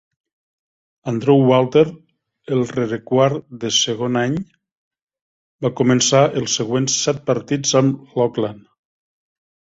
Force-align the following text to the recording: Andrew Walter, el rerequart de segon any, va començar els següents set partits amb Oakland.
Andrew 1.11 1.41
Walter, 1.49 1.83
el 2.55 2.63
rerequart 2.77 3.45
de 3.65 3.71
segon 3.75 4.17
any, 4.23 4.39
va 5.67 5.73
començar 5.83 6.23
els 6.43 6.57
següents 6.63 6.99
set 7.05 7.23
partits 7.31 7.77
amb 7.83 8.19
Oakland. 8.27 8.67